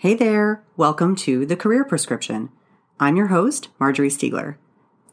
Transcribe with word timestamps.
Hey 0.00 0.14
there, 0.14 0.64
welcome 0.78 1.14
to 1.16 1.44
The 1.44 1.56
Career 1.56 1.84
Prescription. 1.84 2.48
I'm 2.98 3.16
your 3.16 3.26
host, 3.26 3.68
Marjorie 3.78 4.08
Stiegler. 4.08 4.56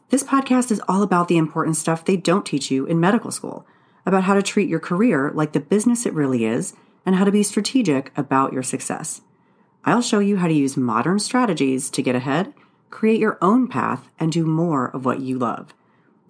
This 0.08 0.24
podcast 0.24 0.70
is 0.70 0.80
all 0.88 1.02
about 1.02 1.28
the 1.28 1.36
important 1.36 1.76
stuff 1.76 2.06
they 2.06 2.16
don't 2.16 2.46
teach 2.46 2.70
you 2.70 2.86
in 2.86 2.98
medical 2.98 3.30
school, 3.30 3.66
about 4.06 4.24
how 4.24 4.32
to 4.32 4.40
treat 4.42 4.66
your 4.66 4.80
career 4.80 5.30
like 5.34 5.52
the 5.52 5.60
business 5.60 6.06
it 6.06 6.14
really 6.14 6.46
is, 6.46 6.72
and 7.04 7.16
how 7.16 7.26
to 7.26 7.30
be 7.30 7.42
strategic 7.42 8.16
about 8.16 8.54
your 8.54 8.62
success. 8.62 9.20
I'll 9.84 10.00
show 10.00 10.20
you 10.20 10.38
how 10.38 10.48
to 10.48 10.54
use 10.54 10.74
modern 10.74 11.18
strategies 11.18 11.90
to 11.90 12.02
get 12.02 12.16
ahead, 12.16 12.54
create 12.88 13.20
your 13.20 13.36
own 13.42 13.68
path, 13.68 14.08
and 14.18 14.32
do 14.32 14.46
more 14.46 14.86
of 14.86 15.04
what 15.04 15.20
you 15.20 15.36
love. 15.36 15.74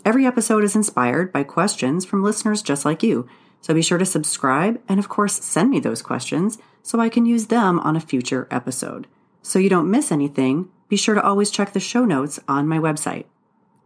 Every 0.04 0.27
episode 0.27 0.64
is 0.64 0.75
inspired 0.75 1.32
by 1.32 1.45
questions 1.45 2.04
from 2.04 2.25
listeners 2.25 2.62
just 2.62 2.84
like 2.84 3.04
you, 3.04 3.29
so 3.61 3.75
be 3.75 3.82
sure 3.82 3.98
to 3.98 4.06
subscribe 4.06 4.80
and, 4.88 4.98
of 4.98 5.09
course, 5.09 5.45
send 5.45 5.70
me 5.70 5.80
those 5.80 6.02
questions 6.02 6.59
so 6.82 7.00
I 7.00 7.09
can 7.09 7.27
use 7.27 7.46
them 7.46 7.79
on 7.80 7.96
a 7.96 8.00
future 8.00 8.48
episode. 8.50 9.06
So 9.42 9.59
you 9.59 9.68
don't 9.68 9.91
miss 9.91 10.10
anything, 10.10 10.69
be 10.88 10.96
sure 10.96 11.14
to 11.14 11.23
always 11.23 11.50
check 11.50 11.73
the 11.73 11.80
show 11.80 12.05
notes 12.05 12.41
on 12.48 12.69
my 12.69 12.78
website. 12.78 13.24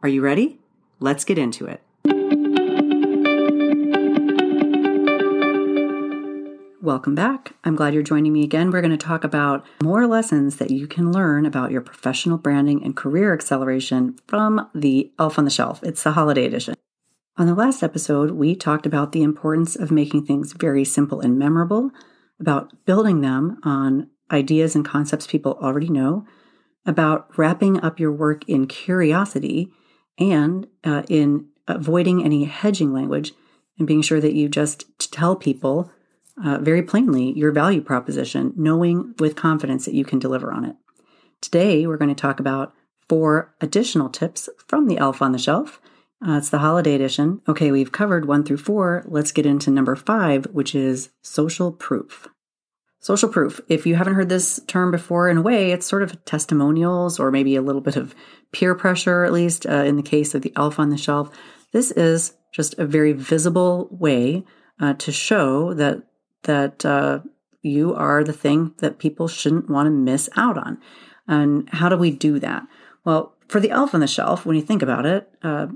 Are 0.03 0.09
you 0.09 0.23
ready? 0.23 0.61
Let's 1.01 1.25
get 1.25 1.39
into 1.39 1.67
it. 1.67 1.81
Welcome 6.83 7.15
back. 7.15 7.53
I'm 7.63 7.77
glad 7.77 7.95
you're 7.95 8.03
joining 8.03 8.33
me 8.33 8.43
again. 8.43 8.73
We're 8.73 8.81
going 8.81 8.91
to 8.91 8.97
talk 8.97 9.23
about 9.23 9.65
more 9.81 10.09
lessons 10.09 10.57
that 10.57 10.73
you 10.73 10.89
can 10.89 11.13
learn 11.13 11.47
about 11.47 11.71
your 11.71 11.81
professional 11.81 12.39
branding 12.39 12.83
and 12.83 12.97
career 12.97 13.33
acceleration 13.33 14.19
from 14.27 14.69
the 14.75 15.13
Elf 15.17 15.39
on 15.39 15.45
the 15.45 15.51
Shelf. 15.51 15.81
It's 15.85 16.03
the 16.03 16.11
holiday 16.11 16.45
edition. 16.45 16.75
On 17.39 17.47
the 17.47 17.55
last 17.55 17.83
episode, 17.83 18.33
we 18.33 18.55
talked 18.55 18.85
about 18.85 19.13
the 19.13 19.23
importance 19.23 19.75
of 19.75 19.91
making 19.91 20.27
things 20.27 20.53
very 20.53 20.85
simple 20.85 21.21
and 21.21 21.39
memorable, 21.39 21.91
about 22.39 22.85
building 22.85 23.23
them 23.23 23.59
on 23.63 24.11
ideas 24.31 24.75
and 24.75 24.85
concepts 24.85 25.27
people 25.27 25.59
already 25.63 25.89
know, 25.89 26.27
about 26.85 27.27
wrapping 27.39 27.83
up 27.83 27.99
your 27.99 28.13
work 28.13 28.47
in 28.49 28.67
curiosity 28.67 29.73
and 30.19 30.67
uh, 30.85 31.05
in 31.09 31.49
avoiding 31.69 32.23
any 32.23 32.45
hedging 32.45 32.93
language 32.93 33.33
and 33.79 33.87
being 33.87 34.03
sure 34.03 34.21
that 34.21 34.35
you 34.35 34.49
just 34.49 34.85
tell 35.11 35.35
people 35.35 35.91
uh, 36.45 36.59
very 36.59 36.83
plainly 36.83 37.33
your 37.33 37.53
value 37.53 37.81
proposition, 37.81 38.53
knowing 38.57 39.15
with 39.19 39.37
confidence 39.37 39.87
that 39.87 39.95
you 39.95 40.05
can 40.05 40.19
deliver 40.19 40.53
on 40.53 40.65
it. 40.65 40.77
Today, 41.41 41.87
we're 41.87 41.97
going 41.97 42.15
to 42.15 42.21
talk 42.21 42.41
about 42.41 42.75
four 43.09 43.55
additional 43.61 44.11
tips 44.11 44.51
from 44.67 44.87
the 44.87 44.99
Elf 44.99 45.23
on 45.23 45.33
the 45.33 45.39
Shelf. 45.39 45.81
Uh, 46.27 46.39
it's 46.39 46.51
the 46.51 46.59
holiday 46.59 46.95
edition. 46.95 47.41
Okay, 47.49 47.73
we've 47.73 47.91
covered 47.91 48.27
one 48.27 48.45
through 48.45 48.59
four. 48.59 49.03
Let's 49.07 49.33
get 49.33 49.47
into 49.47 49.71
number 49.71 49.97
five, 49.97 50.47
which 50.53 50.75
is 50.75 51.11
social 51.23 51.73
proof. 51.73 52.29
Social 53.01 53.29
proof. 53.29 53.61
If 53.69 53.85
you 53.85 53.97
haven't 53.97 54.15
heard 54.15 54.29
this 54.29 54.61
term 54.69 54.93
before, 54.93 55.29
in 55.29 55.39
a 55.39 55.43
way, 55.43 55.73
it's 55.73 55.87
sort 55.87 56.05
of 56.05 56.25
testimonials 56.25 57.19
or 57.19 57.33
maybe 57.33 57.57
a 57.57 57.63
little 57.63 57.81
bit 57.81 57.97
of 57.97 58.15
peer 58.53 58.77
pressure, 58.77 59.25
at 59.25 59.33
least 59.33 59.67
uh, 59.67 59.83
in 59.83 59.97
the 59.97 60.03
case 60.03 60.35
of 60.35 60.43
the 60.43 60.53
elf 60.55 60.79
on 60.79 60.91
the 60.91 60.97
shelf. 60.97 61.37
This 61.73 61.91
is 61.91 62.35
just 62.53 62.79
a 62.79 62.87
very 62.87 63.13
visible 63.13 63.89
way 63.91 64.45
uh, 64.79 64.95
to 64.95 65.11
show 65.11 65.75
that 65.75 66.05
that 66.45 66.85
uh, 66.85 67.21
you 67.63 67.95
are 67.95 68.23
the 68.23 68.33
thing 68.33 68.75
that 68.79 68.99
people 68.99 69.27
shouldn't 69.27 69.71
want 69.71 69.87
to 69.87 69.91
miss 69.91 70.29
out 70.37 70.59
on. 70.59 70.79
And 71.27 71.69
how 71.71 71.89
do 71.89 71.97
we 71.97 72.11
do 72.11 72.39
that? 72.39 72.65
Well, 73.05 73.35
for 73.49 73.59
the 73.59 73.71
elf 73.71 73.95
on 73.95 74.01
the 74.01 74.07
shelf, 74.07 74.45
when 74.45 74.57
you 74.57 74.63
think 74.63 74.83
about 74.83 75.07
it, 75.07 75.29
uh, 75.43 75.69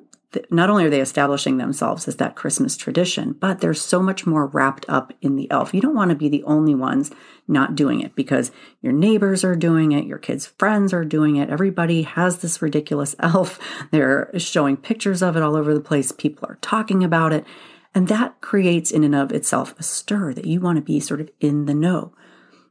not 0.51 0.71
only 0.71 0.85
are 0.85 0.91
they 0.91 1.01
establishing 1.01 1.57
themselves 1.57 2.09
as 2.09 2.17
that 2.17 2.37
Christmas 2.37 2.77
tradition, 2.77 3.33
but 3.33 3.61
there's 3.61 3.81
so 3.81 4.03
much 4.03 4.27
more 4.27 4.47
wrapped 4.47 4.85
up 4.89 5.13
in 5.21 5.37
the 5.37 5.51
elf. 5.51 5.75
You 5.75 5.81
don't 5.81 5.95
want 5.95 6.11
to 6.11 6.17
be 6.17 6.29
the 6.29 6.43
only 6.45 6.75
ones 6.75 7.11
not 7.49 7.75
doing 7.75 8.01
it 8.01 8.15
because 8.15 8.51
your 8.81 8.93
neighbors 8.93 9.45
are 9.45 9.55
doing 9.55 9.93
it, 9.93 10.07
your 10.07 10.19
kids' 10.19 10.47
friends 10.47 10.93
are 10.93 11.05
doing 11.05 11.37
it. 11.37 11.51
Everybody 11.51 12.03
has 12.03 12.39
this 12.39 12.61
ridiculous 12.61 13.15
elf. 13.21 13.59
They're 13.91 14.31
showing 14.39 14.77
pictures 14.77 15.23
of 15.23 15.37
it 15.37 15.43
all 15.43 15.57
over 15.57 15.75
the 15.75 15.81
place. 15.81 16.13
People 16.13 16.49
are 16.49 16.59
talking 16.61 17.05
about 17.05 17.33
it. 17.33 17.45
And 17.95 18.09
that 18.09 18.41
creates, 18.41 18.91
in 18.91 19.05
and 19.05 19.15
of 19.15 19.33
itself, 19.33 19.75
a 19.79 19.83
stir 19.83 20.35
that 20.35 20.45
you 20.45 20.61
want 20.61 20.77
to 20.77 20.83
be 20.83 21.01
sort 21.01 21.21
of 21.21 21.31
in 21.41 21.65
the 21.65 21.75
know. 21.75 22.13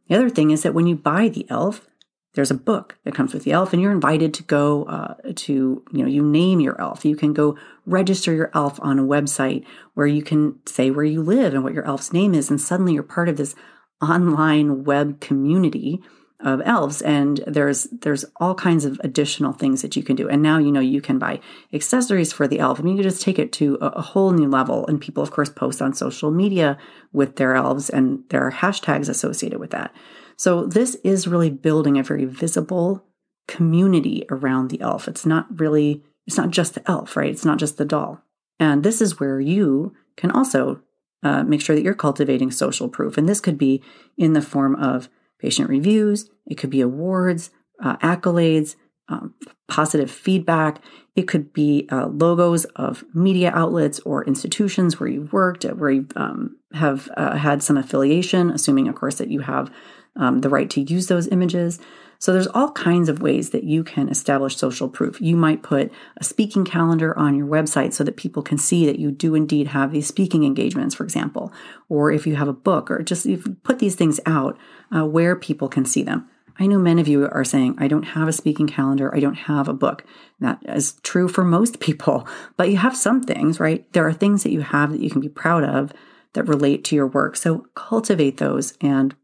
The 0.08 0.16
other 0.16 0.30
thing 0.30 0.52
is 0.52 0.62
that 0.64 0.76
when 0.76 0.86
you 0.86 0.96
buy 0.96 1.30
the 1.30 1.50
elf, 1.50 1.88
there's 2.36 2.52
a 2.52 2.56
book 2.56 2.98
that 3.04 3.16
comes 3.16 3.34
with 3.34 3.44
the 3.44 3.52
elf, 3.52 3.74
and 3.74 3.82
you're 3.82 3.92
invited 3.92 4.34
to 4.36 4.44
go 4.44 4.84
uh, 4.84 5.16
to, 5.36 5.84
you 5.92 6.02
know, 6.04 6.08
you 6.08 6.22
name 6.22 6.60
your 6.60 6.80
elf. 6.80 7.04
You 7.06 7.16
can 7.16 7.34
go 7.34 7.58
register 7.86 8.34
your 8.34 8.52
elf 8.54 8.80
on 8.82 9.00
a 9.00 9.04
website 9.04 9.66
where 9.94 10.08
you 10.08 10.22
can 10.22 10.60
say 10.66 10.92
where 10.92 11.06
you 11.06 11.22
live 11.22 11.54
and 11.54 11.64
what 11.64 11.74
your 11.74 11.86
elf's 11.86 12.14
name 12.14 12.34
is, 12.34 12.50
and 12.50 12.60
suddenly 12.62 12.94
you're 12.94 13.04
part 13.04 13.30
of 13.30 13.38
this 13.38 13.56
online 14.02 14.84
web 14.84 15.20
community 15.22 16.02
of 16.42 16.62
elves 16.66 17.02
and 17.02 17.42
there's 17.48 17.86
there's 18.02 18.26
all 18.36 18.54
kinds 18.54 18.84
of 18.84 19.00
additional 19.04 19.54
things 19.54 19.82
that 19.82 19.96
you 19.96 20.04
can 20.04 20.16
do. 20.16 20.28
And 20.28 20.44
now 20.44 20.58
you 20.58 20.72
know 20.72 20.82
you 20.82 21.02
can 21.02 21.18
buy 21.18 21.40
accessories 21.74 22.34
for 22.34 22.48
the 22.48 22.60
elf. 22.60 22.80
I 22.80 22.84
mean 22.84 22.98
you 22.98 23.04
can 23.04 23.10
just 23.10 23.24
take 23.24 23.40
it 23.40 23.54
to 23.54 23.78
a, 23.82 23.88
a 23.88 24.02
whole 24.02 24.32
new 24.32 24.50
level 24.50 24.86
and 24.88 25.00
people 25.00 25.24
of 25.24 25.32
course 25.32 25.50
post 25.50 25.82
on 25.82 25.94
social 25.94 26.32
media 26.32 26.78
with 27.14 27.38
their 27.38 27.56
elves 27.56 27.90
and 27.90 28.24
there 28.30 28.46
are 28.46 28.52
hashtags 28.52 29.08
associated 29.08 29.60
with 29.60 29.72
that 29.72 29.94
so 30.38 30.66
this 30.66 30.96
is 31.04 31.28
really 31.28 31.50
building 31.50 31.98
a 31.98 32.04
very 32.04 32.26
visible 32.26 33.04
community 33.48 34.26
around 34.30 34.70
the 34.70 34.82
elf. 34.82 35.08
It's 35.08 35.26
not 35.26 35.60
really 35.60 36.04
it's 36.28 36.38
not 36.38 36.50
just 36.50 36.74
the 36.74 36.90
elf 36.90 37.16
right? 37.16 37.32
It's 37.32 37.46
not 37.46 37.60
just 37.60 37.78
the 37.78 37.86
doll. 37.86 38.22
And 38.60 38.84
this 38.84 39.02
is 39.02 39.20
where 39.20 39.40
you 39.40 39.94
can 40.16 40.32
also 40.32 40.82
uh, 41.24 41.44
make 41.44 41.62
sure 41.62 41.76
that 41.76 41.84
you're 41.84 41.94
cultivating 41.94 42.52
social 42.52 42.88
proof. 42.88 43.18
And 43.18 43.28
this 43.28 43.42
could 43.42 43.58
be 43.58 43.84
in 44.18 44.34
the 44.34 44.42
form 44.42 44.76
of 44.76 45.10
patient 45.40 45.70
reviews, 45.70 46.30
it 46.46 46.56
could 46.56 46.70
be 46.70 46.82
awards, 46.82 47.50
uh, 47.84 47.98
accolades, 47.98 48.76
um, 49.10 49.34
positive 49.68 50.10
feedback. 50.10 50.82
It 51.16 51.28
could 51.28 51.54
be 51.54 51.88
uh, 51.92 52.08
logos 52.08 52.66
of 52.76 53.04
media 53.14 53.52
outlets 53.54 54.00
or 54.02 54.26
institutions 54.26 55.00
where 55.00 55.10
you've 55.10 55.32
worked, 55.32 55.64
where 55.64 55.92
you 55.92 56.08
um, 56.16 56.58
have 56.74 57.10
uh, 57.16 57.36
had 57.36 57.64
some 57.64 57.78
affiliation, 57.78 58.50
assuming, 58.50 58.88
of 58.88 58.96
course, 58.96 59.16
that 59.16 59.30
you 59.30 59.42
have 59.42 59.72
um, 60.16 60.40
the 60.40 60.50
right 60.50 60.70
to 60.72 60.82
use 60.82 61.08
those 61.08 61.28
images. 61.28 61.80
So 62.20 62.32
there's 62.34 62.48
all 62.48 62.72
kinds 62.72 63.10
of 63.10 63.22
ways 63.22 63.50
that 63.50 63.66
you 63.66 63.84
can 63.84 64.10
establish 64.10 64.56
social 64.56 64.90
proof. 64.90 65.20
You 65.20 65.36
might 65.36 65.64
put 65.64 65.92
a 66.18 66.24
speaking 66.24 66.66
calendar 66.66 67.18
on 67.18 67.36
your 67.36 67.48
website 67.48 67.94
so 67.94 68.04
that 68.04 68.18
people 68.18 68.42
can 68.42 68.58
see 68.58 68.86
that 68.86 69.00
you 69.00 69.12
do 69.12 69.36
indeed 69.36 69.68
have 69.68 69.92
these 69.92 70.08
speaking 70.08 70.44
engagements, 70.44 70.96
for 70.96 71.04
example, 71.04 71.52
or 71.90 72.12
if 72.12 72.26
you 72.26 72.36
have 72.36 72.48
a 72.48 72.54
book, 72.54 72.90
or 72.90 73.04
just 73.04 73.26
if 73.26 73.46
you 73.46 73.58
put 73.64 73.80
these 73.80 73.96
things 73.96 74.20
out 74.26 74.58
uh, 74.96 75.06
where 75.06 75.36
people 75.36 75.68
can 75.68 75.86
see 75.86 76.04
them. 76.04 76.28
I 76.58 76.68
know 76.68 76.80
many 76.80 77.02
of 77.02 77.08
you 77.08 77.28
are 77.28 77.44
saying, 77.44 77.76
I 77.80 77.90
don't 77.90 78.04
have 78.04 78.30
a 78.30 78.34
speaking 78.34 78.68
calendar, 78.68 79.14
I 79.14 79.20
don't 79.20 79.36
have 79.36 79.68
a 79.68 79.74
book. 79.74 80.06
That 80.40 80.60
is 80.68 80.94
true 81.04 81.28
for 81.28 81.44
most 81.44 81.80
people, 81.82 82.28
but 82.56 82.70
you 82.70 82.78
have 82.78 82.96
some 82.96 83.24
things, 83.24 83.60
right? 83.60 83.92
There 83.94 84.08
are 84.08 84.14
things 84.14 84.44
that 84.44 84.52
you 84.52 84.62
have 84.62 84.92
that 84.92 85.02
you 85.02 85.10
can 85.10 85.22
be 85.22 85.30
proud 85.30 85.64
of 85.64 85.92
that 86.34 86.48
relate 86.48 86.84
to 86.86 86.96
your 86.96 87.08
work. 87.08 87.36
So 87.36 87.68
cultivate 87.76 88.38
those 88.38 88.74
and 88.80 89.16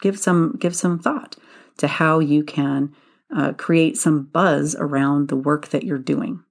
give 0.00 0.18
some 0.18 0.56
give 0.58 0.74
some 0.74 0.98
thought 0.98 1.36
to 1.78 1.86
how 1.86 2.18
you 2.18 2.44
can 2.44 2.94
uh, 3.34 3.52
create 3.52 3.96
some 3.96 4.24
buzz 4.24 4.74
around 4.78 5.28
the 5.28 5.36
work 5.36 5.68
that 5.68 5.84
you're 5.84 5.98
doing. 5.98 6.42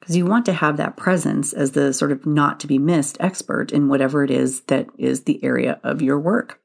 Because 0.00 0.16
you 0.16 0.26
want 0.26 0.44
to 0.46 0.52
have 0.52 0.76
that 0.76 0.96
presence 0.96 1.52
as 1.52 1.72
the 1.72 1.94
sort 1.94 2.12
of 2.12 2.26
not 2.26 2.60
to 2.60 2.66
be 2.66 2.78
missed 2.78 3.16
expert 3.20 3.72
in 3.72 3.88
whatever 3.88 4.22
it 4.22 4.30
is 4.30 4.62
that 4.62 4.86
is 4.98 5.22
the 5.22 5.42
area 5.42 5.80
of 5.82 6.02
your 6.02 6.18
work. 6.18 6.60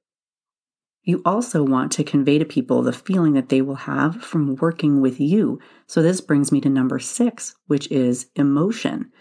You 1.03 1.21
also 1.23 1.63
want 1.63 1.93
to 1.93 2.03
convey 2.03 2.38
to 2.38 2.45
people 2.45 2.81
the 2.81 2.91
feeling 2.91 3.33
that 3.33 3.49
they 3.49 3.61
will 3.61 3.75
have 3.75 4.21
from 4.21 4.55
working 4.57 4.99
with 4.99 5.19
you. 5.19 5.59
So, 5.88 6.01
this 6.01 6.21
brings 6.21 6.51
me 6.51 6.59
to 6.61 6.69
number 6.69 6.99
six, 6.99 7.55
which 7.67 7.89
is 7.89 8.27
emotion, 8.35 9.11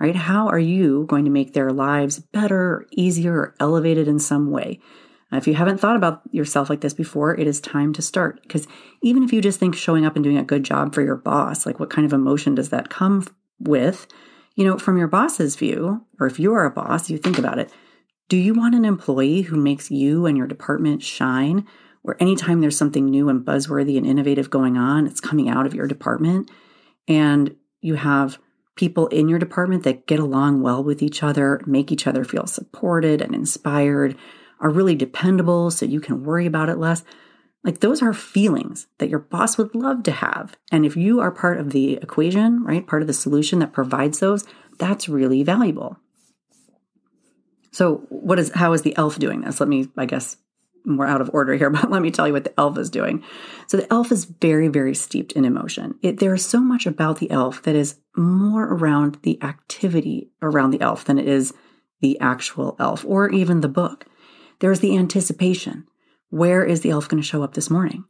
right? 0.00 0.16
How 0.16 0.48
are 0.48 0.58
you 0.58 1.06
going 1.06 1.24
to 1.24 1.30
make 1.30 1.54
their 1.54 1.70
lives 1.70 2.18
better, 2.18 2.86
easier, 2.90 3.34
or 3.34 3.54
elevated 3.60 4.08
in 4.08 4.18
some 4.18 4.50
way? 4.50 4.80
Uh, 5.32 5.36
if 5.36 5.46
you 5.46 5.54
haven't 5.54 5.78
thought 5.78 5.96
about 5.96 6.22
yourself 6.30 6.70
like 6.70 6.80
this 6.80 6.94
before, 6.94 7.38
it 7.38 7.46
is 7.46 7.60
time 7.60 7.92
to 7.92 8.02
start. 8.02 8.42
Because 8.42 8.66
even 9.02 9.22
if 9.22 9.32
you 9.32 9.40
just 9.40 9.60
think 9.60 9.74
showing 9.74 10.06
up 10.06 10.16
and 10.16 10.24
doing 10.24 10.38
a 10.38 10.44
good 10.44 10.64
job 10.64 10.94
for 10.94 11.02
your 11.02 11.16
boss, 11.16 11.66
like 11.66 11.78
what 11.78 11.90
kind 11.90 12.06
of 12.06 12.12
emotion 12.12 12.54
does 12.54 12.70
that 12.70 12.90
come 12.90 13.26
with? 13.58 14.06
You 14.54 14.64
know, 14.64 14.78
from 14.78 14.96
your 14.96 15.08
boss's 15.08 15.56
view, 15.56 16.04
or 16.18 16.26
if 16.26 16.40
you 16.40 16.52
are 16.54 16.64
a 16.64 16.70
boss, 16.70 17.10
you 17.10 17.18
think 17.18 17.38
about 17.38 17.58
it. 17.58 17.72
Do 18.28 18.36
you 18.36 18.54
want 18.54 18.74
an 18.74 18.84
employee 18.84 19.42
who 19.42 19.56
makes 19.56 19.90
you 19.90 20.26
and 20.26 20.36
your 20.36 20.46
department 20.46 21.02
shine? 21.02 21.66
Where 22.02 22.20
anytime 22.22 22.60
there's 22.60 22.76
something 22.76 23.06
new 23.06 23.28
and 23.28 23.44
buzzworthy 23.44 23.96
and 23.96 24.06
innovative 24.06 24.50
going 24.50 24.76
on, 24.76 25.06
it's 25.06 25.20
coming 25.20 25.48
out 25.48 25.66
of 25.66 25.74
your 25.74 25.86
department, 25.86 26.50
and 27.06 27.54
you 27.80 27.94
have 27.94 28.38
people 28.76 29.08
in 29.08 29.28
your 29.28 29.38
department 29.38 29.82
that 29.82 30.06
get 30.06 30.20
along 30.20 30.62
well 30.62 30.82
with 30.82 31.02
each 31.02 31.22
other, 31.22 31.60
make 31.66 31.90
each 31.90 32.06
other 32.06 32.24
feel 32.24 32.46
supported 32.46 33.20
and 33.20 33.34
inspired, 33.34 34.16
are 34.60 34.70
really 34.70 34.94
dependable 34.94 35.70
so 35.70 35.86
you 35.86 36.00
can 36.00 36.24
worry 36.24 36.46
about 36.46 36.68
it 36.68 36.78
less. 36.78 37.02
Like 37.64 37.80
those 37.80 38.02
are 38.02 38.12
feelings 38.12 38.86
that 38.98 39.08
your 39.08 39.18
boss 39.18 39.58
would 39.58 39.74
love 39.74 40.02
to 40.04 40.12
have. 40.12 40.56
And 40.70 40.86
if 40.86 40.96
you 40.96 41.20
are 41.20 41.30
part 41.30 41.58
of 41.58 41.70
the 41.70 41.94
equation, 41.94 42.62
right, 42.64 42.86
part 42.86 43.02
of 43.02 43.08
the 43.08 43.14
solution 43.14 43.58
that 43.58 43.72
provides 43.72 44.20
those, 44.20 44.44
that's 44.78 45.08
really 45.08 45.42
valuable. 45.42 45.98
So, 47.72 48.06
what 48.08 48.38
is 48.38 48.52
how 48.54 48.72
is 48.72 48.82
the 48.82 48.96
elf 48.96 49.18
doing 49.18 49.42
this? 49.42 49.60
Let 49.60 49.68
me, 49.68 49.88
I 49.96 50.06
guess, 50.06 50.36
we're 50.84 51.06
out 51.06 51.20
of 51.20 51.30
order 51.32 51.54
here, 51.54 51.70
but 51.70 51.90
let 51.90 52.02
me 52.02 52.10
tell 52.10 52.26
you 52.26 52.32
what 52.32 52.44
the 52.44 52.58
elf 52.58 52.78
is 52.78 52.90
doing. 52.90 53.22
So 53.66 53.76
the 53.76 53.92
elf 53.92 54.10
is 54.10 54.24
very, 54.24 54.68
very 54.68 54.94
steeped 54.94 55.32
in 55.32 55.44
emotion. 55.44 55.98
It, 56.02 56.18
there 56.18 56.34
is 56.34 56.44
so 56.44 56.60
much 56.60 56.86
about 56.86 57.18
the 57.18 57.30
elf 57.30 57.62
that 57.62 57.76
is 57.76 57.98
more 58.16 58.64
around 58.64 59.18
the 59.22 59.42
activity 59.42 60.30
around 60.42 60.70
the 60.70 60.80
elf 60.80 61.04
than 61.04 61.18
it 61.18 61.28
is 61.28 61.52
the 62.00 62.18
actual 62.20 62.76
elf 62.78 63.04
or 63.06 63.30
even 63.30 63.60
the 63.60 63.68
book. 63.68 64.06
There's 64.60 64.80
the 64.80 64.96
anticipation. 64.96 65.86
Where 66.30 66.64
is 66.64 66.80
the 66.80 66.90
elf 66.90 67.08
going 67.08 67.22
to 67.22 67.26
show 67.28 67.42
up 67.42 67.54
this 67.54 67.70
morning? 67.70 68.04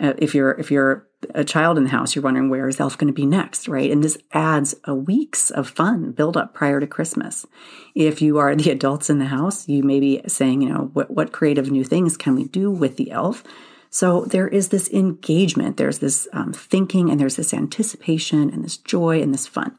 Uh, 0.00 0.12
if 0.18 0.34
you're 0.34 0.52
if 0.52 0.70
you're 0.70 1.06
a 1.34 1.44
child 1.44 1.78
in 1.78 1.84
the 1.84 1.90
house, 1.90 2.14
you're 2.14 2.22
wondering 2.24 2.50
where 2.50 2.68
is 2.68 2.80
elf 2.80 2.98
going 2.98 3.08
to 3.08 3.14
be 3.14 3.26
next, 3.26 3.68
right? 3.68 3.90
And 3.90 4.02
this 4.02 4.18
adds 4.32 4.74
a 4.84 4.94
weeks 4.94 5.50
of 5.50 5.68
fun 5.68 6.10
build 6.12 6.36
up 6.36 6.52
prior 6.52 6.80
to 6.80 6.86
Christmas. 6.86 7.46
If 7.94 8.20
you 8.20 8.38
are 8.38 8.56
the 8.56 8.70
adults 8.72 9.08
in 9.08 9.20
the 9.20 9.26
house, 9.26 9.68
you 9.68 9.82
may 9.82 10.00
be 10.00 10.20
saying, 10.26 10.62
you 10.62 10.68
know, 10.68 10.90
what 10.92 11.10
what 11.10 11.32
creative 11.32 11.70
new 11.70 11.84
things 11.84 12.16
can 12.16 12.34
we 12.34 12.44
do 12.44 12.70
with 12.70 12.96
the 12.96 13.10
elf? 13.12 13.44
So 13.88 14.24
there 14.24 14.48
is 14.48 14.70
this 14.70 14.90
engagement, 14.90 15.76
there's 15.76 16.00
this 16.00 16.26
um, 16.32 16.52
thinking, 16.52 17.10
and 17.10 17.20
there's 17.20 17.36
this 17.36 17.54
anticipation, 17.54 18.50
and 18.50 18.64
this 18.64 18.76
joy, 18.76 19.22
and 19.22 19.32
this 19.32 19.46
fun. 19.46 19.78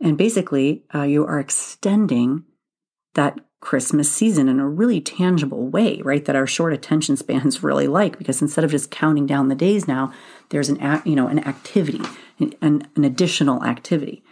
And 0.00 0.16
basically, 0.16 0.84
uh, 0.94 1.02
you 1.02 1.26
are 1.26 1.38
extending 1.38 2.44
that 3.12 3.38
Christmas 3.60 4.10
season 4.10 4.48
in 4.48 4.58
a 4.58 4.68
really 4.68 5.00
tangible 5.00 5.68
way, 5.68 6.00
right? 6.02 6.24
That 6.24 6.36
our 6.36 6.46
short 6.46 6.72
attention 6.72 7.16
spans 7.16 7.62
really 7.62 7.86
like 7.86 8.18
because 8.18 8.42
instead 8.42 8.64
of 8.64 8.70
just 8.70 8.90
counting 8.90 9.26
down 9.26 9.48
the 9.48 9.54
days 9.54 9.86
now, 9.86 10.12
there's 10.48 10.68
an 10.68 11.02
you 11.04 11.14
know 11.14 11.28
an 11.28 11.46
activity, 11.46 12.02
an, 12.38 12.54
an 12.62 13.04
additional 13.04 13.64
activity. 13.64 14.24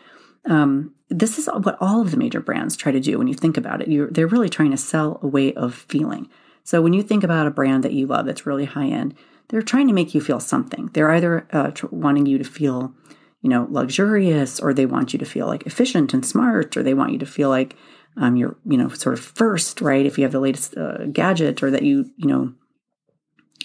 Um, 0.47 0.95
this 1.11 1.39
is 1.39 1.47
what 1.47 1.77
all 1.81 2.01
of 2.01 2.11
the 2.11 2.17
major 2.17 2.41
brands 2.41 2.77
try 2.77 2.93
to 2.93 3.01
do 3.01 3.19
when 3.19 3.29
you 3.29 3.35
think 3.35 3.57
about 3.57 3.83
it. 3.83 3.89
You're, 3.89 4.11
they're 4.11 4.27
really 4.27 4.49
trying 4.49 4.71
to 4.71 4.77
sell 4.77 5.19
a 5.23 5.27
way 5.27 5.55
of 5.55 5.75
feeling. 5.75 6.29
So 6.65 6.83
when 6.83 6.93
you 6.93 7.03
think 7.03 7.25
about 7.25 7.47
a 7.47 7.51
brand 7.51 7.83
that 7.85 7.93
you 7.93 8.07
love 8.07 8.27
that's 8.27 8.47
really 8.47 8.67
high 8.67 8.89
end, 8.89 9.15
they're 9.49 9.63
trying 9.63 9.89
to 9.89 9.95
make 9.95 10.15
you 10.15 10.21
feel 10.21 10.41
something. 10.41 10.91
They're 10.93 11.11
either 11.11 11.47
uh, 11.53 11.71
wanting 11.91 12.27
you 12.27 12.37
to 12.39 12.45
feel, 12.45 12.93
you 13.41 13.49
know, 13.49 13.67
luxurious, 13.71 14.61
or 14.61 14.75
they 14.75 14.85
want 14.85 15.13
you 15.13 15.19
to 15.19 15.25
feel 15.25 15.47
like 15.47 15.67
efficient 15.67 16.13
and 16.13 16.25
smart, 16.25 16.77
or 16.77 16.83
they 16.83 16.95
want 16.95 17.13
you 17.13 17.19
to 17.19 17.27
feel 17.27 17.49
like 17.49 17.75
um, 18.19 18.37
you're 18.37 18.57
you 18.67 18.77
know 18.77 18.89
sort 18.89 19.19
of 19.19 19.25
first 19.25 19.81
right? 19.81 20.07
If 20.07 20.19
you 20.19 20.25
have 20.25 20.33
the 20.33 20.41
latest 20.41 20.77
uh, 20.77 21.07
gadget 21.07 21.63
or 21.63 21.71
that 21.71 21.83
you 21.83 22.11
you 22.17 22.29
know 22.29 22.53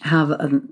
have 0.02 0.32
a, 0.32 0.44
um, 0.44 0.72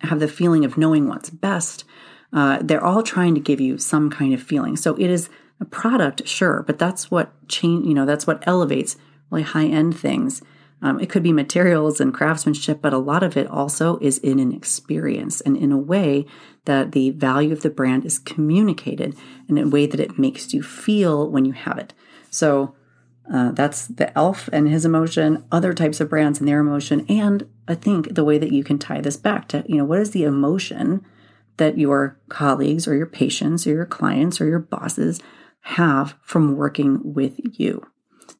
have 0.00 0.20
the 0.20 0.28
feeling 0.28 0.64
of 0.64 0.76
knowing 0.76 1.08
what's 1.08 1.30
best 1.30 1.84
uh, 2.32 2.58
they're 2.62 2.84
all 2.84 3.02
trying 3.02 3.34
to 3.34 3.40
give 3.40 3.60
you 3.60 3.78
some 3.78 4.10
kind 4.10 4.32
of 4.32 4.42
feeling. 4.42 4.76
So 4.76 4.94
it 4.94 5.10
is 5.10 5.28
a 5.60 5.64
product 5.64 6.26
sure 6.26 6.64
but 6.66 6.78
that's 6.78 7.10
what 7.10 7.30
change 7.48 7.86
you 7.86 7.94
know 7.94 8.04
that's 8.04 8.26
what 8.26 8.42
elevates 8.48 8.96
really 9.30 9.42
high 9.42 9.66
end 9.66 9.96
things. 9.96 10.42
Um, 10.84 10.98
it 10.98 11.08
could 11.08 11.22
be 11.22 11.32
materials 11.32 12.00
and 12.00 12.12
craftsmanship 12.12 12.82
but 12.82 12.92
a 12.92 12.98
lot 12.98 13.22
of 13.22 13.36
it 13.36 13.46
also 13.46 13.98
is 13.98 14.18
in 14.18 14.40
an 14.40 14.52
experience 14.52 15.40
and 15.42 15.56
in 15.56 15.70
a 15.70 15.78
way 15.78 16.26
that 16.64 16.92
the 16.92 17.10
value 17.10 17.52
of 17.52 17.62
the 17.62 17.70
brand 17.70 18.04
is 18.04 18.18
communicated 18.18 19.14
in 19.48 19.58
a 19.58 19.68
way 19.68 19.86
that 19.86 20.00
it 20.00 20.18
makes 20.18 20.52
you 20.52 20.62
feel 20.62 21.30
when 21.30 21.44
you 21.44 21.52
have 21.52 21.78
it. 21.78 21.94
So 22.30 22.74
uh, 23.30 23.52
that's 23.52 23.86
the 23.86 24.16
elf 24.16 24.48
and 24.52 24.68
his 24.68 24.84
emotion, 24.84 25.44
other 25.52 25.72
types 25.72 26.00
of 26.00 26.08
brands 26.08 26.38
and 26.38 26.48
their 26.48 26.60
emotion, 26.60 27.04
and 27.08 27.48
I 27.68 27.74
think 27.74 28.14
the 28.14 28.24
way 28.24 28.38
that 28.38 28.52
you 28.52 28.64
can 28.64 28.78
tie 28.78 29.00
this 29.00 29.16
back 29.16 29.48
to, 29.48 29.64
you 29.66 29.76
know, 29.76 29.84
what 29.84 30.00
is 30.00 30.10
the 30.10 30.24
emotion 30.24 31.04
that 31.58 31.78
your 31.78 32.18
colleagues 32.28 32.88
or 32.88 32.96
your 32.96 33.06
patients 33.06 33.66
or 33.66 33.70
your 33.70 33.86
clients 33.86 34.40
or 34.40 34.46
your 34.46 34.58
bosses 34.58 35.20
have 35.60 36.14
from 36.22 36.56
working 36.56 37.14
with 37.14 37.38
you. 37.58 37.86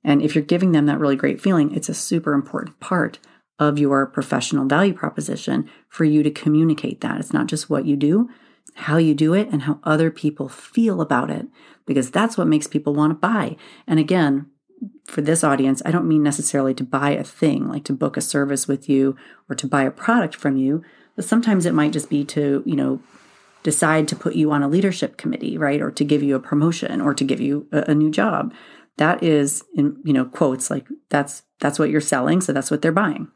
And 0.03 0.23
if 0.23 0.35
you're 0.35 0.43
giving 0.43 0.73
them 0.73 0.87
that 0.87 0.99
really 0.99 1.15
great 1.15 1.41
feeling, 1.41 1.75
it's 1.75 1.89
a 1.89 1.95
super 1.95 2.33
important 2.33 2.81
part 2.81 3.21
of 3.59 3.79
your 3.79 4.07
professional 4.07 4.67
value 4.67 4.95
proposition 4.95 5.71
for 5.89 6.05
you 6.05 6.23
to 6.25 6.31
communicate 6.31 7.01
that. 7.03 7.21
It's 7.21 7.33
not 7.33 7.47
just 7.47 7.71
what 7.71 7.85
you 7.85 7.95
do, 7.95 8.29
how 8.75 8.97
you 8.97 9.15
do 9.15 9.35
it, 9.35 9.49
and 9.53 9.63
how 9.63 9.79
other 9.85 10.11
people 10.11 10.49
feel 10.49 11.01
about 11.01 11.31
it, 11.31 11.47
because 11.87 12.11
that's 12.11 12.37
what 12.37 12.49
makes 12.49 12.67
people 12.67 12.95
want 12.95 13.11
to 13.13 13.15
buy. 13.15 13.57
And 13.87 14.01
again, 14.01 14.47
for 15.05 15.21
this 15.21 15.45
audience, 15.45 15.83
I 15.85 15.91
don't 15.91 16.09
mean 16.09 16.23
necessarily 16.23 16.75
to 16.75 16.85
buy 16.85 17.11
a 17.11 17.25
thing, 17.25 17.69
like 17.69 17.85
to 17.85 17.93
book 17.93 18.17
a 18.17 18.21
service 18.21 18.67
with 18.67 18.89
you 18.89 19.17
or 19.49 19.55
to 19.57 19.67
buy 19.67 19.85
a 19.85 19.91
product 19.91 20.35
from 20.35 20.57
you, 20.57 20.83
but 21.17 21.25
sometimes 21.25 21.67
it 21.67 21.75
might 21.75 21.93
just 21.93 22.09
be 22.09 22.25
to, 22.27 22.63
you 22.67 22.77
know, 22.77 23.01
decide 23.63 24.09
to 24.09 24.17
put 24.17 24.35
you 24.35 24.51
on 24.51 24.63
a 24.63 24.69
leadership 24.69 25.17
committee, 25.17 25.57
right? 25.57 25.81
Or 25.81 25.91
to 25.91 26.05
give 26.05 26.23
you 26.23 26.35
a 26.35 26.41
promotion 26.41 27.01
or 27.01 27.15
to 27.15 27.25
give 27.25 27.41
you 27.41 27.69
a, 27.73 27.91
a 27.91 27.95
new 27.95 28.11
job. 28.11 28.53
That 28.97 29.23
is 29.23 29.65
in, 29.75 29.97
you 30.05 30.13
know, 30.13 30.25
quotes 30.25 30.71
like 30.71 30.87
that's 31.09 31.43
that's 31.61 31.79
what 31.79 31.91
you're 31.91 32.01
selling, 32.01 32.41
so 32.41 32.53
that's 32.53 32.71
what 32.71 32.83
they're 32.83 32.93
buying. 32.93 33.29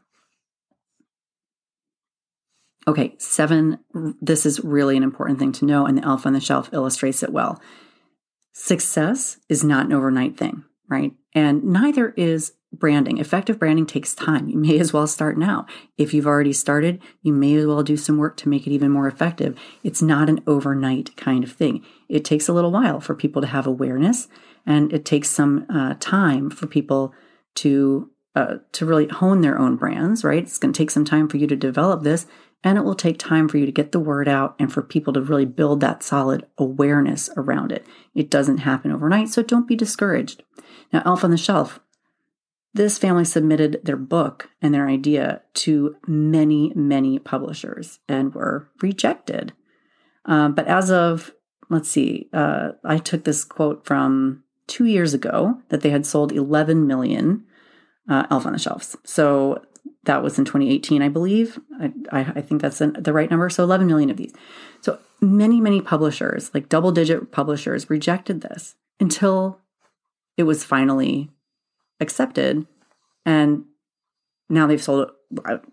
Okay, 2.88 3.14
seven, 3.19 3.78
this 4.20 4.46
is 4.46 4.62
really 4.62 4.96
an 4.96 5.02
important 5.02 5.38
thing 5.38 5.52
to 5.52 5.64
know, 5.64 5.87
and 5.87 5.98
the 5.98 6.04
elf 6.04 6.26
on 6.26 6.34
the 6.34 6.40
shelf 6.40 6.70
illustrates 6.72 7.22
it 7.22 7.32
well. 7.32 7.60
Success 8.52 9.38
is 9.48 9.64
not 9.64 9.87
an 9.87 9.93
overnight 9.93 10.37
thing 10.37 10.64
right? 10.88 11.12
And 11.34 11.64
neither 11.64 12.10
is 12.10 12.52
branding. 12.72 13.18
Effective 13.18 13.58
branding 13.58 13.86
takes 13.86 14.14
time. 14.14 14.48
You 14.48 14.58
may 14.58 14.78
as 14.78 14.92
well 14.92 15.06
start 15.06 15.38
now. 15.38 15.66
If 15.96 16.14
you've 16.14 16.26
already 16.26 16.52
started, 16.52 17.00
you 17.22 17.32
may 17.32 17.54
as 17.56 17.66
well 17.66 17.82
do 17.82 17.96
some 17.96 18.18
work 18.18 18.36
to 18.38 18.48
make 18.48 18.66
it 18.66 18.72
even 18.72 18.90
more 18.90 19.08
effective. 19.08 19.58
It's 19.82 20.02
not 20.02 20.28
an 20.28 20.42
overnight 20.46 21.16
kind 21.16 21.44
of 21.44 21.52
thing. 21.52 21.84
It 22.08 22.24
takes 22.24 22.48
a 22.48 22.52
little 22.52 22.72
while 22.72 23.00
for 23.00 23.14
people 23.14 23.42
to 23.42 23.48
have 23.48 23.66
awareness, 23.66 24.28
and 24.64 24.92
it 24.92 25.04
takes 25.04 25.30
some 25.30 25.66
uh, 25.68 25.94
time 26.00 26.50
for 26.50 26.66
people 26.66 27.12
to 27.56 28.10
uh, 28.34 28.58
to 28.70 28.84
really 28.84 29.08
hone 29.08 29.40
their 29.40 29.58
own 29.58 29.76
brands. 29.76 30.22
Right? 30.22 30.42
It's 30.42 30.58
going 30.58 30.72
to 30.72 30.78
take 30.78 30.90
some 30.90 31.04
time 31.04 31.28
for 31.28 31.38
you 31.38 31.46
to 31.46 31.56
develop 31.56 32.02
this, 32.02 32.26
and 32.62 32.78
it 32.78 32.84
will 32.84 32.94
take 32.94 33.18
time 33.18 33.48
for 33.48 33.58
you 33.58 33.66
to 33.66 33.72
get 33.72 33.92
the 33.92 34.00
word 34.00 34.28
out 34.28 34.54
and 34.58 34.72
for 34.72 34.82
people 34.82 35.12
to 35.14 35.20
really 35.20 35.44
build 35.44 35.80
that 35.80 36.02
solid 36.02 36.46
awareness 36.58 37.30
around 37.36 37.72
it. 37.72 37.86
It 38.14 38.30
doesn't 38.30 38.58
happen 38.58 38.92
overnight, 38.92 39.28
so 39.28 39.42
don't 39.42 39.68
be 39.68 39.76
discouraged. 39.76 40.42
Now, 40.92 41.02
Elf 41.04 41.24
on 41.24 41.30
the 41.30 41.36
Shelf, 41.36 41.80
this 42.74 42.98
family 42.98 43.24
submitted 43.24 43.80
their 43.84 43.96
book 43.96 44.50
and 44.60 44.74
their 44.74 44.86
idea 44.86 45.40
to 45.54 45.96
many, 46.06 46.72
many 46.74 47.18
publishers 47.18 48.00
and 48.08 48.34
were 48.34 48.68
rejected. 48.82 49.52
Um, 50.26 50.54
but 50.54 50.66
as 50.66 50.90
of, 50.90 51.32
let's 51.70 51.88
see, 51.88 52.28
uh, 52.32 52.72
I 52.84 52.98
took 52.98 53.24
this 53.24 53.44
quote 53.44 53.86
from 53.86 54.44
two 54.66 54.84
years 54.84 55.14
ago 55.14 55.62
that 55.70 55.80
they 55.80 55.90
had 55.90 56.04
sold 56.04 56.32
11 56.32 56.86
million 56.86 57.44
uh, 58.08 58.26
Elf 58.30 58.46
on 58.46 58.52
the 58.52 58.58
Shelves. 58.58 58.96
So 59.04 59.62
that 60.04 60.22
was 60.22 60.38
in 60.38 60.44
2018, 60.44 61.02
I 61.02 61.08
believe. 61.08 61.58
I, 61.80 61.92
I, 62.12 62.20
I 62.36 62.40
think 62.40 62.60
that's 62.60 62.78
the 62.78 63.12
right 63.12 63.30
number. 63.30 63.48
So 63.50 63.62
11 63.64 63.86
million 63.86 64.10
of 64.10 64.16
these. 64.16 64.32
So 64.81 64.98
many, 65.20 65.60
many 65.60 65.81
publishers, 65.81 66.50
like 66.55 66.69
double 66.69 66.93
digit 66.93 67.32
publishers, 67.32 67.90
rejected 67.90 68.40
this 68.40 68.74
until 69.00 69.60
it 70.36 70.44
was 70.44 70.64
finally 70.64 71.31
accepted. 72.00 72.66
And 73.24 73.64
now 74.48 74.66
they've 74.66 74.82
sold, 74.82 75.10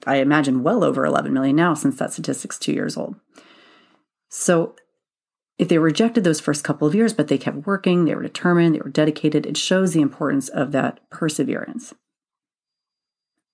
I 0.05 0.17
imagine, 0.17 0.63
well 0.63 0.83
over 0.83 1.05
11 1.05 1.33
million 1.33 1.55
now 1.55 1.73
since 1.73 1.97
that 1.97 2.13
statistic's 2.13 2.57
two 2.57 2.73
years 2.73 2.97
old. 2.97 3.15
So 4.29 4.75
if 5.59 5.67
they 5.67 5.77
rejected 5.77 6.23
those 6.23 6.39
first 6.39 6.63
couple 6.63 6.87
of 6.87 6.95
years, 6.95 7.13
but 7.13 7.27
they 7.27 7.37
kept 7.37 7.67
working, 7.67 8.05
they 8.05 8.15
were 8.15 8.23
determined, 8.23 8.73
they 8.73 8.79
were 8.79 8.89
dedicated, 8.89 9.45
it 9.45 9.57
shows 9.57 9.93
the 9.93 10.01
importance 10.01 10.49
of 10.49 10.71
that 10.71 10.99
perseverance. 11.09 11.93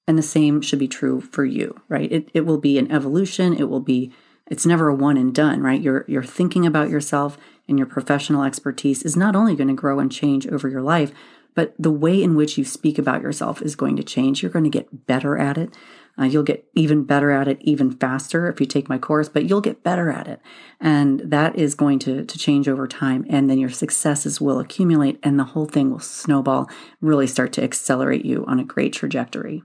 And 0.08 0.18
the 0.18 0.24
same 0.24 0.62
should 0.62 0.80
be 0.80 0.88
true 0.88 1.22
for 1.22 1.46
you, 1.46 1.82
right? 1.88 2.12
It, 2.12 2.30
it 2.34 2.42
will 2.42 2.58
be 2.58 2.80
an 2.80 2.92
evolution. 2.92 3.54
It 3.54 3.70
will 3.70 3.82
be, 3.82 4.12
it's 4.50 4.66
never 4.66 4.88
a 4.88 4.96
one 4.96 5.18
and 5.18 5.36
done, 5.36 5.62
right? 5.62 5.80
You're, 5.80 6.06
you're 6.08 6.24
thinking 6.24 6.66
about 6.66 6.90
yourself 6.90 7.38
and 7.70 7.78
your 7.78 7.88
professional 7.88 8.44
expertise 8.44 9.04
is 9.04 9.16
not 9.16 9.36
only 9.36 9.56
going 9.56 9.68
to 9.68 9.74
grow 9.74 10.00
and 10.00 10.12
change 10.12 10.48
over 10.48 10.68
your 10.68 10.82
life, 10.82 11.14
but 11.56 11.74
the 11.80 11.92
way 11.92 12.22
in 12.22 12.36
which 12.36 12.58
you 12.58 12.66
speak 12.66 12.98
about 12.98 13.22
yourself 13.22 13.62
is 13.62 13.76
going 13.76 13.96
to 13.96 14.04
change. 14.04 14.42
You're 14.42 14.52
going 14.52 14.64
to 14.66 14.70
get 14.70 15.08
better 15.08 15.38
at 15.38 15.58
it. 15.58 15.76
Uh, 16.20 16.26
you'll 16.26 16.44
get 16.44 16.66
even 16.74 17.06
better 17.06 17.32
at 17.32 17.48
it 17.48 17.58
even 17.62 17.92
faster 17.92 18.50
if 18.50 18.60
you 18.60 18.66
take 18.66 18.90
my 18.90 18.98
course, 18.98 19.30
but 19.30 19.50
you'll 19.50 19.62
get 19.62 19.84
better 19.84 20.12
at 20.12 20.28
it. 20.28 20.42
And 20.80 21.22
that 21.22 21.58
is 21.58 21.76
going 21.76 22.00
to, 22.00 22.26
to 22.26 22.38
change 22.38 22.68
over 22.68 22.88
time. 22.88 23.26
And 23.30 23.50
then 23.50 23.58
your 23.58 23.70
successes 23.70 24.42
will 24.42 24.60
accumulate 24.60 25.20
and 25.24 25.40
the 25.40 25.46
whole 25.46 25.66
thing 25.66 25.92
will 25.92 26.00
snowball, 26.00 26.70
really 27.00 27.28
start 27.28 27.54
to 27.54 27.64
accelerate 27.64 28.26
you 28.26 28.44
on 28.48 28.60
a 28.60 28.66
great 28.66 28.94
trajectory. 28.94 29.64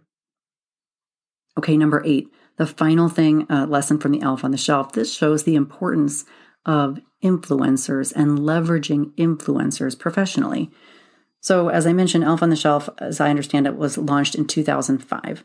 Okay, 1.58 1.76
number 1.76 2.02
eight, 2.04 2.28
the 2.56 2.66
final 2.66 3.08
thing, 3.08 3.46
uh, 3.50 3.66
lesson 3.66 3.98
from 3.98 4.12
the 4.12 4.22
elf 4.22 4.44
on 4.44 4.50
the 4.50 4.56
shelf. 4.56 4.92
This 4.92 5.12
shows 5.12 5.42
the 5.42 5.56
importance 5.56 6.24
of 6.66 7.00
influencers 7.24 8.12
and 8.14 8.38
leveraging 8.38 9.12
influencers 9.16 9.98
professionally. 9.98 10.70
So, 11.40 11.68
as 11.68 11.86
I 11.86 11.92
mentioned, 11.92 12.24
Elf 12.24 12.42
on 12.42 12.50
the 12.50 12.56
Shelf, 12.56 12.88
as 12.98 13.20
I 13.20 13.30
understand 13.30 13.66
it, 13.66 13.76
was 13.76 13.98
launched 13.98 14.34
in 14.34 14.46
2005. 14.46 15.44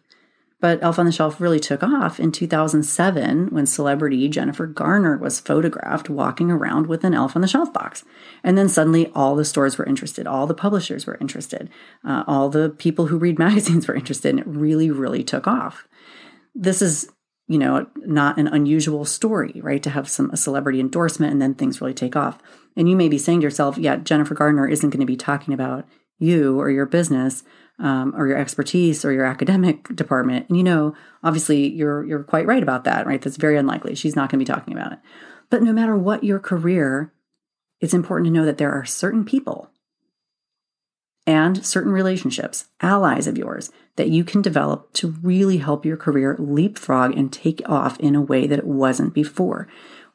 But 0.61 0.83
Elf 0.83 0.99
on 0.99 1.05
the 1.05 1.11
Shelf 1.11 1.39
really 1.39 1.59
took 1.59 1.83
off 1.83 2.19
in 2.19 2.31
2007 2.31 3.47
when 3.47 3.65
celebrity 3.65 4.27
Jennifer 4.27 4.67
Garner 4.67 5.17
was 5.17 5.39
photographed 5.39 6.09
walking 6.09 6.51
around 6.51 6.87
with 6.87 7.05
an 7.05 7.13
Elf 7.13 7.35
on 7.35 7.41
the 7.41 7.47
Shelf 7.47 7.71
box. 7.71 8.03
And 8.43 8.57
then 8.57 8.67
suddenly 8.67 9.09
all 9.15 9.35
the 9.35 9.45
stores 9.45 9.77
were 9.77 9.85
interested, 9.85 10.27
all 10.27 10.47
the 10.47 10.53
publishers 10.53 11.05
were 11.05 11.17
interested, 11.21 11.69
uh, 12.03 12.25
all 12.27 12.49
the 12.49 12.69
people 12.69 13.07
who 13.07 13.17
read 13.17 13.39
magazines 13.47 13.87
were 13.87 13.95
interested, 13.95 14.31
and 14.31 14.39
it 14.39 14.47
really, 14.47 14.91
really 14.91 15.23
took 15.23 15.47
off. 15.47 15.87
this 16.53 16.81
is, 16.81 17.09
you 17.49 17.57
know, 17.57 17.87
not 17.97 18.37
an 18.37 18.47
unusual 18.47 19.03
story, 19.03 19.59
right? 19.61 19.81
To 19.81 19.89
have 19.89 20.07
some 20.07 20.29
a 20.29 20.37
celebrity 20.37 20.79
endorsement 20.79 21.33
and 21.33 21.41
then 21.41 21.55
things 21.55 21.81
really 21.81 21.95
take 21.95 22.15
off. 22.15 22.37
And 22.77 22.87
you 22.87 22.95
may 22.95 23.09
be 23.09 23.17
saying 23.17 23.41
to 23.41 23.43
yourself, 23.43 23.77
yeah, 23.77 23.97
Jennifer 23.97 24.35
Gardner 24.35 24.67
isn't 24.67 24.91
going 24.91 24.99
to 24.99 25.05
be 25.05 25.17
talking 25.17 25.53
about 25.53 25.85
you 26.19 26.59
or 26.59 26.69
your 26.69 26.85
business 26.85 27.43
um, 27.79 28.13
or 28.15 28.27
your 28.27 28.37
expertise 28.37 29.03
or 29.03 29.11
your 29.11 29.25
academic 29.25 29.93
department. 29.95 30.47
And 30.47 30.57
you 30.57 30.63
know, 30.63 30.95
obviously, 31.23 31.67
you're 31.67 32.05
you're 32.05 32.23
quite 32.23 32.45
right 32.45 32.61
about 32.61 32.83
that, 32.83 33.07
right? 33.07 33.19
That's 33.19 33.37
very 33.37 33.57
unlikely. 33.57 33.95
She's 33.95 34.15
not 34.15 34.29
going 34.29 34.39
to 34.39 34.45
be 34.45 34.53
talking 34.53 34.73
about 34.73 34.93
it. 34.93 34.99
But 35.49 35.63
no 35.63 35.73
matter 35.73 35.95
what 35.95 36.23
your 36.23 36.39
career, 36.39 37.11
it's 37.81 37.95
important 37.95 38.27
to 38.27 38.31
know 38.31 38.45
that 38.45 38.59
there 38.59 38.71
are 38.71 38.85
certain 38.85 39.25
people 39.25 39.71
and 41.29 41.63
certain 41.63 41.91
relationships, 41.91 42.69
allies 42.81 43.27
of 43.27 43.37
yours, 43.37 43.69
that 43.97 44.09
you 44.09 44.23
can 44.23 44.41
develop 44.41 44.91
to 44.93 45.13
really 45.21 45.57
help 45.57 45.85
your 45.85 45.95
career 45.95 46.35
leapfrog 46.39 47.15
and 47.15 47.31
take 47.31 47.61
off 47.69 47.99
in 47.99 48.15
a 48.15 48.21
way 48.21 48.47
that 48.47 48.57
it 48.57 48.65
wasn't 48.65 49.13
before. 49.13 49.67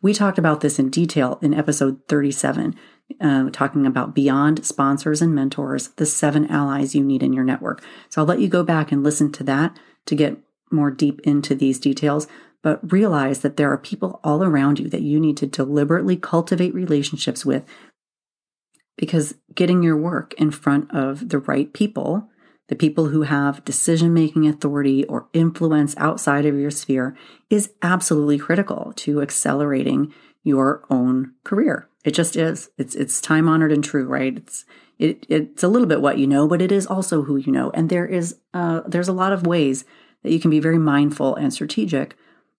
We 0.02 0.12
talked 0.12 0.38
about 0.38 0.60
this 0.60 0.80
in 0.80 0.90
detail 0.90 1.38
in 1.40 1.54
episode 1.54 2.00
37, 2.08 2.74
uh, 3.20 3.48
talking 3.50 3.86
about 3.86 4.12
beyond 4.12 4.66
sponsors 4.66 5.22
and 5.22 5.32
mentors, 5.32 5.90
the 5.90 6.04
seven 6.04 6.50
allies 6.50 6.96
you 6.96 7.04
need 7.04 7.22
in 7.22 7.32
your 7.32 7.44
network. 7.44 7.80
So 8.08 8.20
I'll 8.20 8.26
let 8.26 8.40
you 8.40 8.48
go 8.48 8.64
back 8.64 8.90
and 8.90 9.04
listen 9.04 9.30
to 9.32 9.44
that 9.44 9.78
to 10.06 10.16
get 10.16 10.38
more 10.72 10.90
deep 10.90 11.20
into 11.20 11.54
these 11.54 11.78
details. 11.78 12.26
But 12.60 12.92
realize 12.92 13.40
that 13.42 13.56
there 13.56 13.70
are 13.70 13.78
people 13.78 14.18
all 14.24 14.42
around 14.42 14.80
you 14.80 14.88
that 14.88 15.02
you 15.02 15.20
need 15.20 15.36
to 15.36 15.46
deliberately 15.46 16.16
cultivate 16.16 16.74
relationships 16.74 17.46
with 17.46 17.62
because 18.96 19.34
getting 19.54 19.82
your 19.82 19.96
work 19.96 20.34
in 20.34 20.50
front 20.50 20.90
of 20.94 21.28
the 21.28 21.38
right 21.38 21.72
people, 21.72 22.28
the 22.68 22.76
people 22.76 23.08
who 23.08 23.22
have 23.22 23.64
decision 23.64 24.14
making 24.14 24.46
authority 24.46 25.04
or 25.04 25.28
influence 25.32 25.94
outside 25.96 26.46
of 26.46 26.58
your 26.58 26.70
sphere, 26.70 27.16
is 27.50 27.72
absolutely 27.82 28.38
critical 28.38 28.92
to 28.96 29.20
accelerating 29.20 30.12
your 30.42 30.84
own 30.90 31.32
career. 31.44 31.88
It 32.04 32.12
just 32.12 32.36
is. 32.36 32.70
It's 32.78 32.94
it's 32.94 33.20
time 33.20 33.48
honored 33.48 33.72
and 33.72 33.82
true, 33.82 34.06
right? 34.06 34.36
It's 34.36 34.64
it 34.98 35.26
it's 35.28 35.62
a 35.62 35.68
little 35.68 35.88
bit 35.88 36.02
what 36.02 36.18
you 36.18 36.26
know, 36.26 36.46
but 36.46 36.62
it 36.62 36.70
is 36.70 36.86
also 36.86 37.22
who 37.22 37.36
you 37.36 37.50
know. 37.50 37.70
And 37.72 37.88
there 37.88 38.06
is 38.06 38.36
uh, 38.52 38.82
there's 38.86 39.08
a 39.08 39.12
lot 39.12 39.32
of 39.32 39.46
ways 39.46 39.84
that 40.22 40.32
you 40.32 40.40
can 40.40 40.50
be 40.50 40.60
very 40.60 40.78
mindful 40.78 41.34
and 41.34 41.52
strategic 41.52 42.16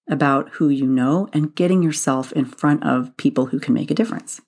about 0.09 0.49
who 0.53 0.69
you 0.69 0.85
know 0.85 1.27
and 1.33 1.55
getting 1.55 1.81
yourself 1.81 2.31
in 2.33 2.45
front 2.45 2.83
of 2.83 3.15
people 3.17 3.47
who 3.47 3.59
can 3.59 3.73
make 3.73 3.89
a 3.89 3.95
difference. 3.95 4.41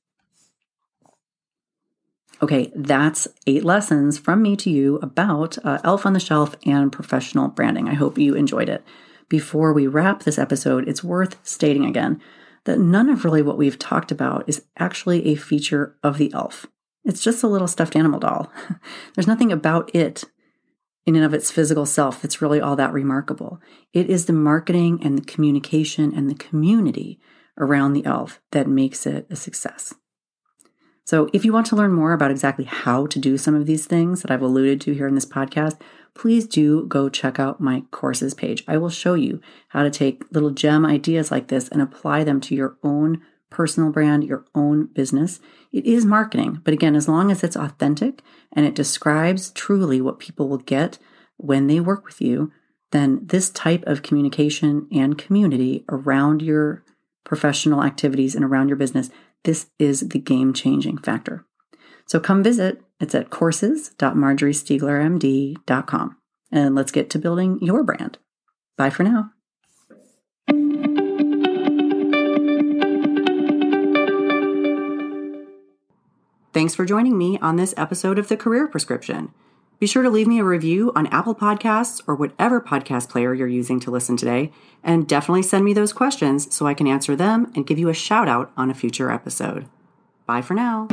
Okay, 2.41 2.72
that's 2.75 3.27
eight 3.48 3.63
lessons 3.63 4.20
from 4.20 4.44
me 4.44 4.56
to 4.58 4.70
you 4.70 4.98
about 4.98 5.58
uh, 5.65 5.79
Elf 5.84 6.06
on 6.06 6.13
the 6.13 6.20
Shelf 6.20 6.56
and 6.65 6.91
professional 6.91 7.48
branding. 7.48 7.89
I 7.89 7.96
hope 7.96 8.17
you 8.17 8.36
enjoyed 8.36 8.70
it. 8.70 8.84
Before 9.27 9.74
we 9.74 9.88
wrap 9.88 10.24
this 10.24 10.38
episode, 10.38 10.88
it's 10.88 11.03
worth 11.03 11.38
stating 11.44 11.86
again 11.86 12.22
that 12.65 12.79
none 12.79 13.10
of 13.10 13.25
really 13.25 13.41
what 13.41 13.58
we've 13.58 13.79
talked 13.79 14.12
about 14.12 14.44
is 14.48 14.63
actually 14.77 15.27
a 15.27 15.36
feature 15.36 15.96
of 16.03 16.17
the 16.20 16.32
elf. 16.34 16.67
It's 17.03 17.24
just 17.24 17.41
a 17.41 17.48
little 17.48 17.67
stuffed 17.67 17.96
animal 17.96 18.20
doll. 18.20 18.51
There's 19.15 19.27
nothing 19.27 19.51
about 19.51 19.94
it 19.96 20.24
in 21.08 21.15
and 21.15 21.25
of 21.25 21.34
its 21.34 21.50
physical 21.50 21.86
self 21.86 22.22
that's 22.22 22.41
really 22.41 22.62
all 22.62 22.75
that 22.75 22.94
remarkable. 22.94 23.60
It 23.94 24.10
is 24.10 24.25
the 24.25 24.34
marketing 24.34 25.00
and 25.01 25.17
the 25.17 25.25
communication 25.25 26.13
and 26.13 26.29
the 26.29 26.36
community 26.36 27.20
around 27.58 27.94
the 27.94 28.06
elf 28.06 28.41
that 28.51 28.67
makes 28.67 29.08
it 29.08 29.25
a 29.29 29.36
success. 29.36 29.96
So, 31.08 31.30
if 31.32 31.46
you 31.46 31.54
want 31.54 31.66
to 31.68 31.76
learn 31.78 31.94
more 31.94 32.12
about 32.12 32.32
exactly 32.32 32.66
how 32.66 33.06
to 33.06 33.18
do 33.18 33.38
some 33.38 33.56
of 33.56 33.66
these 33.66 33.86
things 33.86 34.22
that 34.22 34.30
I've 34.30 34.42
alluded 34.42 34.82
to 34.82 34.94
here 34.94 35.08
in 35.08 35.16
this 35.16 35.26
podcast, 35.26 35.80
please 36.14 36.46
do 36.46 36.86
go 36.86 37.08
check 37.08 37.40
out 37.40 37.62
my 37.62 37.84
courses 37.92 38.34
page. 38.34 38.66
I 38.68 38.76
will 38.76 38.90
show 38.90 39.14
you 39.14 39.40
how 39.70 39.84
to 39.84 39.90
take 39.90 40.26
little 40.32 40.50
gem 40.50 40.86
ideas 40.86 41.32
like 41.32 41.48
this 41.48 41.70
and 41.70 41.82
apply 41.82 42.26
them 42.26 42.42
to 42.42 42.56
your 42.56 42.76
own 42.84 43.22
personal 43.50 43.90
brand, 43.90 44.26
your 44.26 44.44
own 44.54 44.88
business. 44.88 45.40
It 45.72 45.86
is 45.86 46.06
marketing, 46.06 46.60
but 46.66 46.74
again, 46.74 46.94
as 46.94 47.08
long 47.08 47.32
as 47.32 47.42
it's 47.42 47.56
authentic 47.56 48.22
and 48.52 48.66
it 48.66 48.76
describes 48.76 49.52
truly 49.52 50.02
what 50.02 50.20
people 50.20 50.50
will 50.50 50.58
get 50.58 50.98
when 51.38 51.68
they 51.68 51.80
work 51.80 52.06
with 52.06 52.20
you, 52.20 52.52
then 52.92 53.22
this 53.26 53.50
type 53.50 53.86
of 53.88 54.04
communication 54.04 54.90
and 54.92 55.18
community 55.18 55.86
around 55.88 56.42
your 56.42 56.84
professional 57.24 57.84
activities 57.84 58.36
and 58.36 58.44
around 58.44 58.70
your 58.70 58.78
business, 58.78 59.10
this 59.48 59.72
is 59.80 60.01
the 60.01 60.20
game 60.20 60.54
changing 60.54 60.98
factor. 60.98 61.46
So 62.06 62.20
come 62.20 62.44
visit. 62.44 62.82
It's 63.00 63.16
at 63.16 63.30
courses.marjoriestieglermd.com. 63.30 66.18
And 66.51 66.75
let's 66.75 66.92
get 66.92 67.10
to 67.12 67.18
building 67.18 67.58
your 67.62 67.82
brand. 67.82 68.18
Bye 68.75 68.89
for 68.89 69.04
now. 69.04 69.30
Thanks 76.54 76.75
for 76.75 76.84
joining 76.84 77.18
me 77.18 77.39
on 77.39 77.56
this 77.56 77.74
episode 77.77 78.20
of 78.20 78.27
The 78.27 78.36
Career 78.36 78.68
Prescription. 78.68 79.34
Be 79.79 79.88
sure 79.88 80.01
to 80.01 80.10
leave 80.10 80.27
me 80.27 80.39
a 80.39 80.43
review 80.43 80.91
on 80.96 81.07
Apple 81.07 81.36
Podcasts 81.36 82.01
or 82.07 82.15
whatever 82.15 82.60
podcast 82.60 83.10
player 83.10 83.34
you're 83.34 83.48
using 83.48 83.79
to 83.81 83.91
listen 83.91 84.17
today, 84.17 84.51
and 84.84 85.07
definitely 85.07 85.43
send 85.43 85.65
me 85.65 85.74
those 85.74 85.93
questions 85.93 86.53
so 86.53 86.65
I 86.65 86.74
can 86.74 86.88
answer 86.88 87.15
them 87.15 87.51
and 87.55 87.67
give 87.67 87.77
you 87.77 87.89
a 87.89 87.93
shout 87.93 88.27
out 88.27 88.51
on 88.57 88.72
a 88.72 88.75
future 88.75 89.12
episode. 89.12 89.67
Bye 90.25 90.41
for 90.41 90.55
now. 90.55 90.88